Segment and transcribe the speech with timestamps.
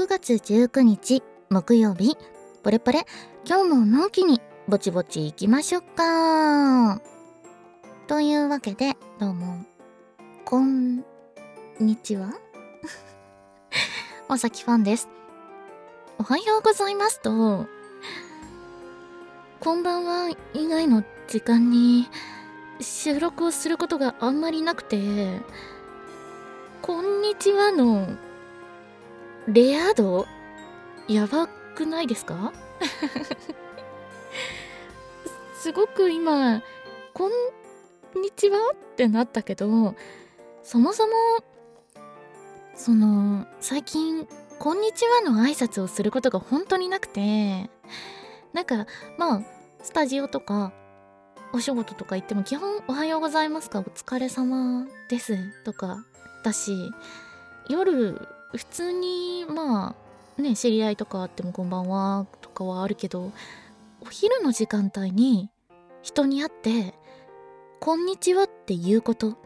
[0.00, 2.16] 6月19日木曜日。
[2.62, 3.04] ポレポレ
[3.46, 7.02] 今日ものんきにぼちぼち行きましょうか。
[8.06, 9.62] というわけでどうも。
[10.46, 11.04] こん
[11.78, 12.32] にちは。
[14.30, 15.06] おさきファンです。
[16.16, 17.66] おはようございますと。
[19.60, 22.08] こんばんは以外の時間に
[22.80, 25.42] 収録をすることがあんまりなくて
[26.80, 28.08] こんにちはの
[29.52, 30.26] レア度？
[31.08, 32.52] やばくないですか？
[35.58, 36.62] すごく今
[37.12, 37.32] こん
[38.22, 39.94] にちはってなったけど
[40.62, 41.12] そもそも
[42.74, 44.26] その最近
[44.58, 47.68] こんにちはの挨拶をすることが本当になくて
[48.52, 48.86] なんか
[49.18, 49.42] まあ
[49.82, 50.72] スタジオとか
[51.52, 56.04] お仕事とか行っても基本おはようございますかお疲れ様ですとか
[56.42, 56.90] だし
[57.68, 58.18] 夜
[58.56, 59.94] 普通にま
[60.38, 63.32] あね知り合いとかあってもこんばんはとかはあるけど
[64.00, 65.50] お昼の時間帯に
[66.02, 66.94] 人に会って
[67.78, 69.36] こんにちはっていうことっ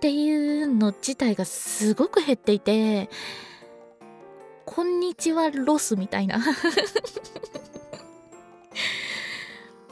[0.00, 3.08] ていうの自体がすごく減っていて
[4.64, 6.38] こんにちはロスみたいな。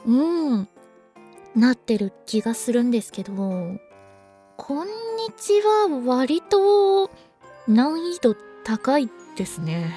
[0.05, 0.69] うん
[1.55, 4.91] なってる気がするんですけどこんに
[5.37, 7.09] ちは割と
[7.67, 8.35] 難易度
[8.69, 9.95] 高いですね。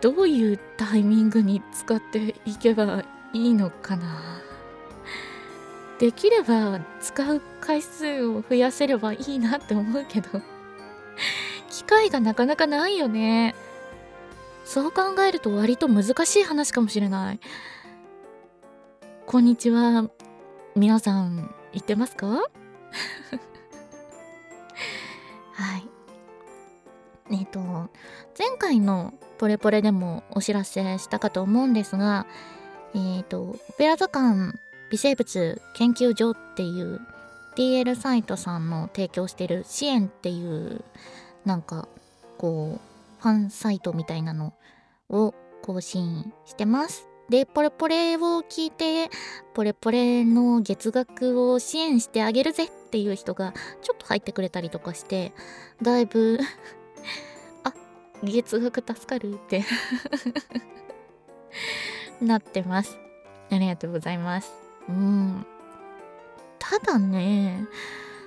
[0.00, 4.40] どういうタイミングに使っていけばいいのかな。
[6.00, 10.28] できれば使う回数を増やせればいいなって思うけど。
[11.70, 13.54] 機会がなかなかないよね。
[14.64, 17.40] そう考えると割と難しい話かもしれない。
[19.24, 20.10] こんにちは。
[20.74, 22.26] 皆さん言ってますか？
[25.52, 25.93] はい。
[27.30, 27.60] えっ、と
[28.38, 32.26] 前回のポレポレでもお知らせしたかと思うんですが
[32.94, 34.52] えっ、とオペラ図鑑
[34.90, 37.00] 微生物研究所っていう
[37.56, 40.84] DL サイトさんの提供してる支援っていう
[41.44, 41.88] なんか
[42.38, 44.54] こうファンサイトみたいなの
[45.08, 47.08] を更新してます。
[47.30, 49.08] でポレポレを聞いて
[49.54, 55.32] ポレポレの月額を支援してあげるぜっていう人がちょっと入ってくれたりとかして
[55.80, 56.38] だいぶ
[57.64, 57.72] あ
[58.22, 59.64] 月額助かるって。
[62.20, 62.98] なってます。
[63.50, 64.52] ありがとうございます。
[64.88, 65.46] うん。
[66.58, 67.66] ただね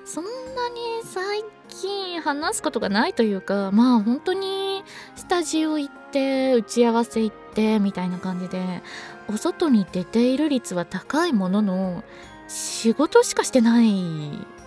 [0.06, 4.84] そんなに最近話すことがないというかまあ本当に
[5.16, 8.82] スタジオ行って打ち合わせ行ってみたいな感じで
[9.28, 12.04] お外に出ている率は高いものの
[12.48, 13.92] 仕事しかしてない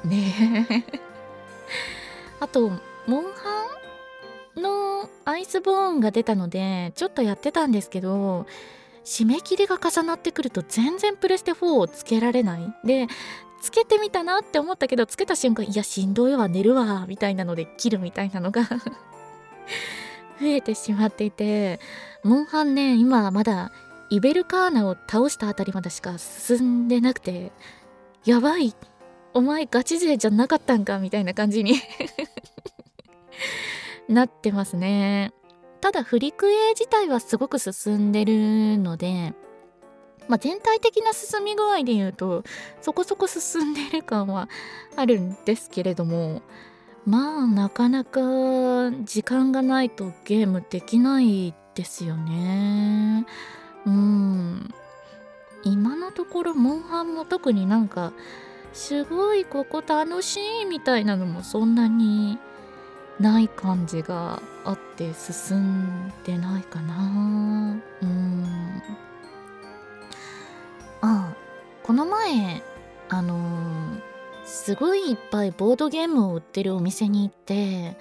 [0.04, 0.84] ね。
[2.40, 2.70] あと
[3.06, 3.79] モンハン
[4.60, 8.46] のアイスボーンが出たのでちょっとやってたんですけど
[9.04, 12.74] 締め切りが重なってくると全然プレステ4をつけられない。
[12.84, 13.08] で
[13.60, 18.62] つけてみたなって思ったけどつけた瞬間いやしんどいわ寝るわみたいなので切るみたいなのが
[20.40, 21.78] 増えてしまっていて
[22.24, 23.70] モンハンね今まだ
[24.08, 27.52] イベルカーナを倒したあたりまでしか進んでなくて
[28.24, 28.74] やばい
[29.34, 31.74] お前ガチ勢じゃなかったんかみたいな感じに
[34.10, 35.32] なってますね。
[35.80, 39.32] ただフリクエ自体はすごく進んでるので
[40.28, 42.44] まあ、全体的な進み具合で言うと
[42.80, 44.48] そこそこ進んでる感は
[44.94, 46.42] あるんですけれども
[47.04, 48.20] まあなかなか
[49.02, 53.26] 時間がないとゲームできないですよね。
[53.86, 54.74] うん。
[55.64, 58.12] 今のところモンハンも特になんか
[58.72, 62.38] すごいここ楽しいみたいなのもそんなに
[63.20, 67.76] ない感じがあって進んでないかな。
[68.02, 68.82] うん。
[71.02, 71.34] あ
[71.82, 72.62] この前
[73.08, 74.00] あのー、
[74.44, 77.96] すごいいっぱいボードゲームを売ってるお店に行って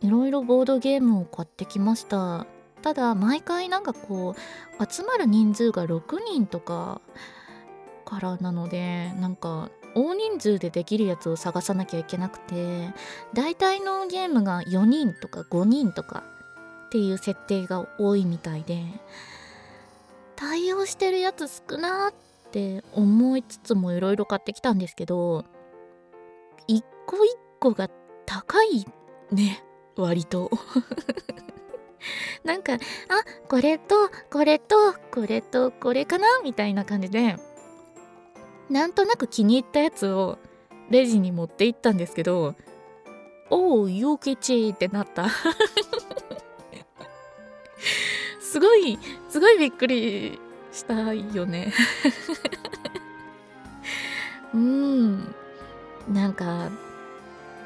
[0.00, 2.46] いろいろボードゲームを買ってきました。
[2.82, 4.34] ただ毎回なんかこ
[4.78, 6.02] う集まる人数が6
[6.32, 7.00] 人とか
[8.04, 12.94] からなのでなんか大人数でできるやつを探さなきゃいけなくて
[13.34, 16.22] 大体のゲームが4人とか5人とか
[16.86, 18.84] っていう設定が多いみたいで
[20.36, 25.44] 対応してるやつ少なって思いつつもいろいろ買ってきたんですけど
[26.68, 27.88] 一個一個が
[28.24, 28.86] 高い
[29.32, 29.64] ね
[29.96, 30.50] 割と。
[32.44, 32.78] なんかあ
[33.48, 33.96] これと
[34.30, 34.76] これと
[35.10, 37.36] これとこれかなみたいな感じで
[38.70, 40.38] なんとなく気に入ったやつを
[40.90, 42.54] レジに持って行ったんですけど
[43.50, 45.28] おう陽吉ってなった。
[48.40, 48.98] すごい
[49.28, 50.38] すごいびっくり
[50.72, 51.72] したよね。
[54.54, 55.34] うん。
[56.08, 56.70] なんか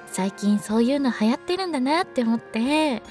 [0.07, 3.03] 最近そういうの流行ってるんだなって思って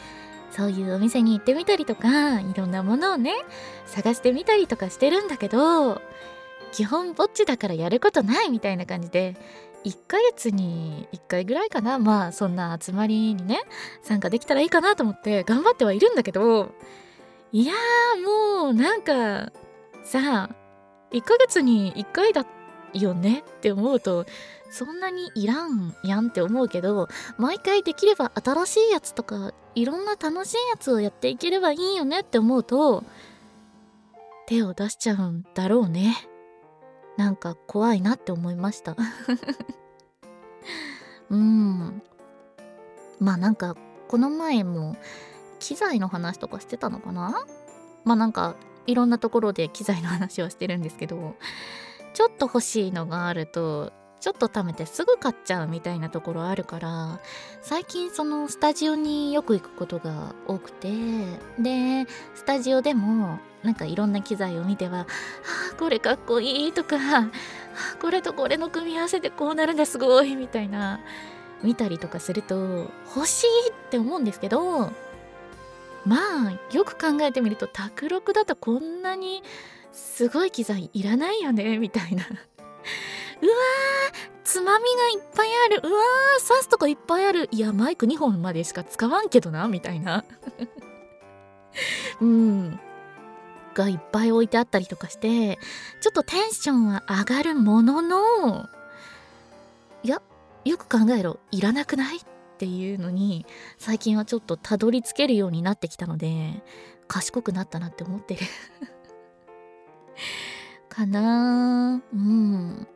[0.51, 3.33] そういうお店に行ってみたりとかいろんなものをね
[3.85, 6.01] 探してみたりとかしてるんだけど
[6.71, 9.35] 基本ぼっちだからやることないみたいな感じで
[9.85, 13.59] 1ヶ月に1回ぐらいかなまあそんな集まりにね
[14.03, 16.71] 参加できたらいいかなと思って頑張ってはいるんだけど
[17.51, 19.51] いやーもうなんか
[20.03, 20.49] さ
[21.11, 22.45] 1ヶ月に1回だ
[22.93, 24.25] よねって思うと
[24.69, 33.03] そんなにいらんやんって思うけど毎回できれば新しいやつとかいろんな楽しいやつをやっていければいいよねって思うと
[34.47, 36.30] 手を出しちゃうんだろうね。
[37.21, 38.95] なんか怖いなって思いました。
[41.29, 42.01] うん。
[43.19, 43.75] まあなんか
[44.07, 44.97] この前も
[45.59, 47.45] 機材の話とかしてたのかな？
[48.05, 48.55] まあなんか
[48.87, 51.35] いろんなところで機材の話はしてるんですけど
[52.15, 57.19] ちょっと欲しいのがあるとちょっと貯めてすぐ買っちゃうみたいなところあるから
[57.61, 60.89] 最近そのスタジオによく行くことが多くて
[61.59, 65.07] でスタジオでもなんかいろんな機材を見ては
[65.73, 66.97] 「あこれかっこいい」とか
[67.99, 70.99] 「これとこれの組み合わせでこうなるんだすごい」みたいな
[71.63, 74.91] 見たりとかすると欲しいって思うんですけど
[76.05, 79.41] まあよく考えてみると卓録だとこんなに
[79.91, 82.23] すごい機材いらないよねみたいな。
[83.41, 85.87] うわーつまみがいっぱいある。
[85.87, 87.47] うわー刺すとこいっぱいある。
[87.51, 90.23] いやマイク2本までしか使わんけどなみたいな。
[92.19, 92.79] うん。
[93.73, 95.57] がいっぱい置いてあったりとかして
[96.01, 98.67] ちょっとテンションは上がるものの
[100.03, 100.21] いや
[100.65, 101.39] よく考えろ。
[101.51, 102.21] いらなくないっ
[102.57, 103.45] ていうのに
[103.77, 106.61] 最近はちょっとたどり着けるようになってきたので
[107.07, 108.41] 賢くなったなって思ってる。
[110.89, 112.87] かなうん。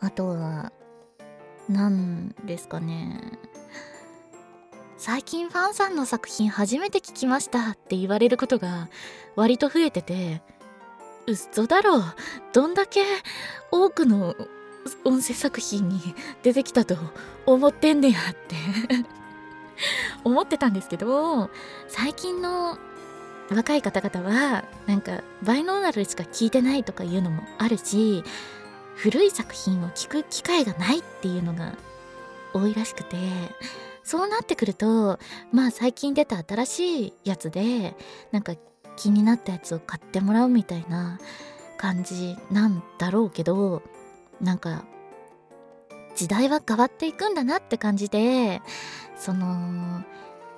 [0.00, 0.72] あとは
[1.68, 3.38] 何ですかね。
[4.96, 8.88] 最近ファンさんの作品初めて聞きましたって言われることが
[9.36, 10.42] 割と増えてて
[11.28, 12.02] 嘘だろ
[12.52, 13.02] どんだけ
[13.70, 14.34] 多くの
[15.04, 16.00] 音声作品に
[16.42, 16.96] 出てきたと
[17.46, 18.56] 思ってんねやって。
[20.24, 21.50] 思ってたんですけど
[21.86, 22.76] 最近の
[23.50, 28.24] 若い方々はなんかバイノーナルしか聞いてないとかいうのもあるし
[28.98, 31.74] 古い作品を聞く機会がないっていうのが
[32.52, 33.16] 多いらしくて
[34.02, 35.20] そうなってくると
[35.52, 37.94] まあ最近出た新しいやつで
[38.32, 38.54] なんか
[38.96, 41.20] 気になったやつを買ってもらうみたいな
[41.76, 43.82] 感じなんだろうけど
[44.40, 44.84] なんか
[46.16, 48.60] 時代は変わっていくんだなって感じで
[49.16, 50.02] その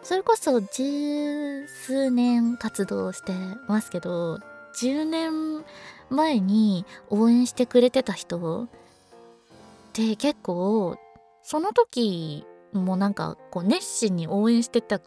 [0.03, 3.35] それこそ十数年活動して
[3.69, 4.39] ますけど
[4.81, 5.63] 10年
[6.11, 8.69] 前に応援してくれてた人っ
[9.93, 10.97] て結構
[11.43, 15.01] その時もなんかこう熱心に応援してた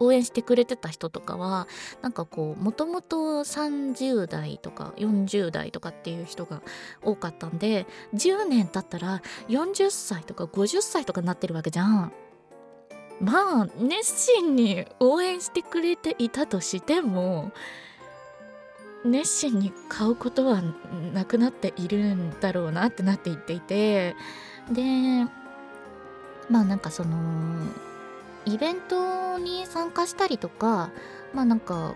[0.00, 1.68] 応援してくれてた人とかは
[2.02, 6.62] なんかこうもともと30代とか40代とかっていう人が
[7.02, 12.12] 多かったんで10年経ったら40歳とか50歳とかになってるわけじゃん。
[13.20, 17.52] まあ熱心に応援してくれていたとしても
[19.04, 20.62] 熱心に買うことは
[21.12, 24.16] なくなっているんだろうなってなっていっていて
[24.72, 25.26] で
[26.50, 27.16] まあなんかその
[28.46, 30.90] イベントに参加したりとか
[31.32, 31.94] まあなんか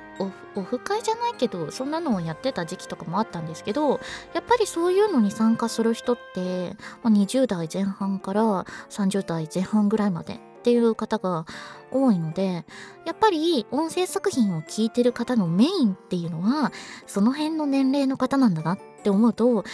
[0.55, 4.01] オフ会じゃないけどそんなのをやってた時期とかもあったんですけど
[4.35, 8.43] やっぱりそういうのに参加する人って、まあ、20代前半から
[8.91, 11.47] 30代前半ぐらいまでっていう方が
[11.91, 12.65] 多いので
[13.07, 16.73] やっぱり音声作品を聞いてる方のメインっていうのは
[17.07, 19.65] その辺の年齢の方なんだなって思うと10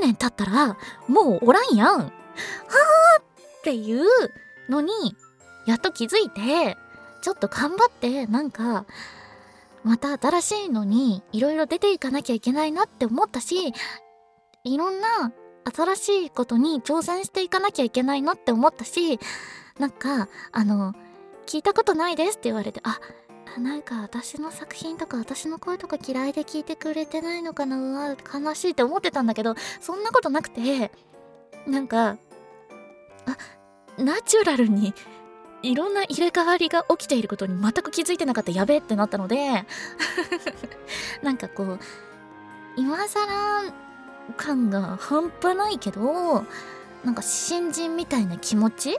[0.00, 0.76] 年経ったら
[1.08, 1.98] もうおらんやん。
[1.98, 2.10] は
[3.18, 4.04] あっていう
[4.68, 4.92] のに
[5.66, 6.76] やっと気づいて
[7.22, 8.84] ちょっと頑張ってなんか
[9.82, 13.72] また新しいのにいろいろ出ていかなきゃいけないなって思ったし
[14.64, 15.32] いろんな
[15.74, 19.18] 新しいことに挑戦していかなきゃいけないなって思ったし
[19.78, 20.94] なんかあの
[21.46, 22.98] 聞いたことないですって言われてあ
[23.58, 30.90] なんか私の作品とか私の声とか嫌いで聞いてくれてないのかなうわ悲しいって思ってたんだけどそんなことなくて
[31.66, 32.18] なんか
[33.26, 33.36] あ
[33.98, 34.94] ナチュラルに
[35.62, 39.64] いろんな入れ替わりが起きていることに全く気づいてなかったやべえってなったので
[41.22, 41.78] なんかこう
[42.76, 43.72] 今更
[44.36, 46.44] 感が半端ないけど
[47.04, 48.98] なんか新人みたいな気持ち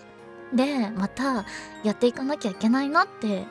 [0.54, 1.46] でまた
[1.84, 3.46] やっていかなきゃいけないなって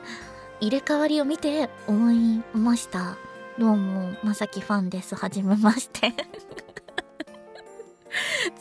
[0.59, 3.17] 入れ替わりを見て思いました。
[3.59, 5.15] どうもまさきファンです。
[5.15, 6.13] はじめまして。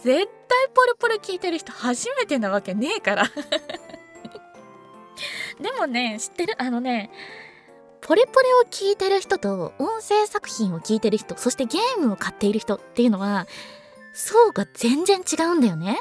[0.03, 3.25] 絶対ポルポル聞いてる人初めてなわけねえから。
[5.61, 6.55] でもね知ってる？
[6.59, 7.11] あのね
[8.03, 13.47] ポレポレを聞いてる人と音声作品を聞いてる人そしてゲームを買っている人っていうのは
[14.13, 16.01] 層が全然違うんだよね。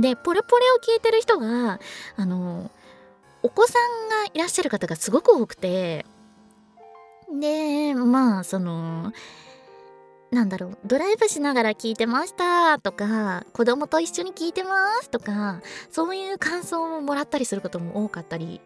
[0.00, 1.80] でポレポレを聞いてる人が
[2.16, 2.70] あの
[3.42, 6.06] お子さんがいらっしゃる方がすごく多くて
[7.32, 9.12] でまあその
[10.30, 18.60] なんだろうドライブしながら聞いてましたとか子供と一緒に聞いてますとかそういう感想をもらったりすることも多かったり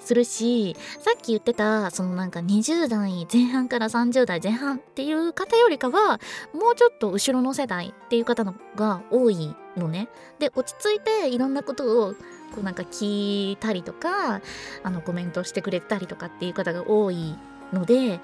[0.00, 6.20] するしさっき言ってたそのなんか20代前半から30代前半っていう方よりかは
[6.52, 10.08] もうちょっと後ろの世代っていう方のが多いのね。
[10.38, 12.14] で落ち着いていろんなことを
[12.54, 14.40] こうなんか聞いたりとか
[14.82, 17.36] あのコメントしてくれたりとかっていう方が多い
[17.72, 18.20] ので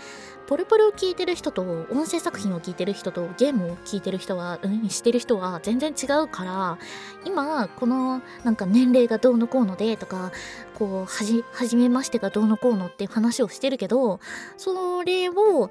[0.47, 6.79] ポルポルを聴いてる人と音声作品を聴いてる人とゲームを聴いてる人は、うん、してる人は全然違うから
[7.25, 10.31] 今このなんか年齢がどうのこうのでとか
[10.75, 14.21] こうはじ初めましてがどうのこうのって話をしてるけど
[14.57, 15.71] それを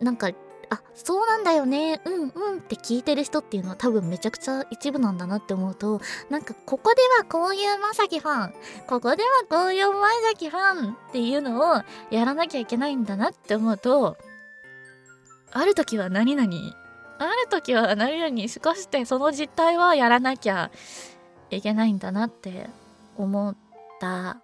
[0.00, 0.30] なんか
[0.70, 2.00] あそうなんだよね。
[2.04, 8.54] うんうんって聞いてる人っていうのは多分めちゃくちゃ一部なんだなって思うとなんかここではこういうまさきファン
[8.86, 14.16] ここではこういうまさきファンっていうのをやらなきゃいけないんだなって思うと
[15.52, 16.50] ある時は何々
[17.18, 20.70] ある時は何々しかしてその実態はやらなきゃ
[21.50, 22.68] いけないんだなって
[23.16, 23.56] 思っ
[24.00, 24.40] た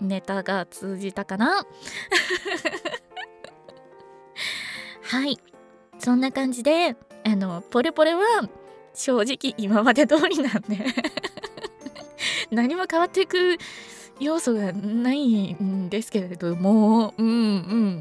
[0.00, 1.66] ネタが通じたかな。
[5.02, 5.38] はい。
[5.98, 8.20] そんな感じであのポレポレは
[8.94, 10.78] 正直今まで通りなんで
[12.50, 13.58] 何も変わっていく
[14.20, 17.30] 要素がないんですけれどもうんう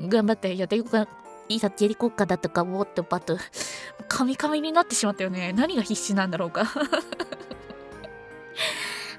[0.05, 1.07] ん頑張ってやっていこうか
[1.49, 3.37] いざ蹴り国家だとかウォットパッと
[4.07, 5.53] カミカミになってしまったよね。
[5.53, 6.65] 何が必死なんだろうか。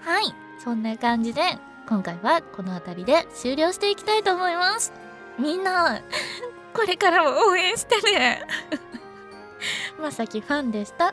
[0.04, 1.40] はいそんな感じで
[1.88, 4.92] 今回はこの辺りで終了していきたいと思います。
[5.38, 6.02] みんな
[6.78, 8.46] これからも応援してね。
[9.98, 11.12] まさきファンでした。